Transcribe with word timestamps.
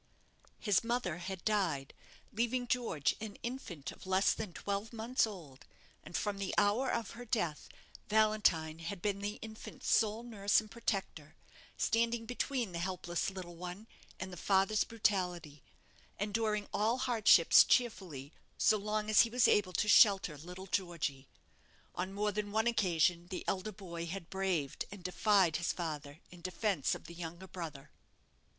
His 0.59 0.83
mother 0.83 1.19
had 1.19 1.45
died, 1.45 1.93
leaving 2.33 2.65
George 2.67 3.15
an 3.21 3.35
infant 3.43 3.91
of 3.91 4.07
less 4.07 4.33
than 4.33 4.51
twelve 4.51 4.91
months 4.91 5.27
old; 5.27 5.63
and 6.03 6.17
from 6.17 6.39
the 6.39 6.55
hour 6.57 6.89
of 6.91 7.11
her 7.11 7.23
death, 7.23 7.69
Valentine 8.09 8.79
had 8.79 8.99
been 8.99 9.19
the 9.19 9.35
infant's 9.43 9.95
sole 9.95 10.23
nurse 10.23 10.59
and 10.59 10.71
protector; 10.71 11.35
standing 11.77 12.25
between 12.25 12.71
the 12.71 12.79
helpless 12.79 13.29
little 13.29 13.55
one 13.55 13.85
and 14.19 14.33
the 14.33 14.37
father's 14.37 14.83
brutality; 14.83 15.61
enduring 16.19 16.67
all 16.73 16.97
hardships 16.97 17.63
cheerfully, 17.63 18.33
so 18.57 18.77
long 18.79 19.07
as 19.07 19.21
he 19.21 19.29
was 19.29 19.47
able 19.47 19.73
to 19.73 19.87
shelter 19.87 20.35
little 20.35 20.65
Georgy. 20.65 21.27
On 21.93 22.11
more 22.11 22.31
than 22.31 22.51
one 22.51 22.65
occasion, 22.65 23.27
the 23.27 23.43
elder 23.47 23.71
boy 23.71 24.07
had 24.07 24.31
braved 24.31 24.83
and 24.91 25.03
defied 25.03 25.57
his 25.57 25.71
father 25.71 26.21
in 26.31 26.41
defence 26.41 26.95
of 26.95 27.03
the 27.03 27.13
younger 27.13 27.45
brother. 27.47 27.91